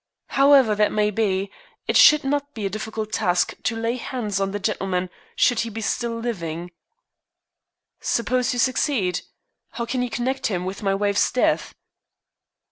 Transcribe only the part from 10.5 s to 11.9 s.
with my wife's death?"